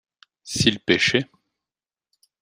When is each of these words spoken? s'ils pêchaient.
s'ils 0.43 0.79
pêchaient. 0.79 1.29